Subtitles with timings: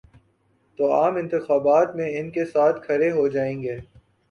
[0.79, 3.77] تو عام انتخابات میں ان کے ساتھ کھڑے ہو جائیں گے۔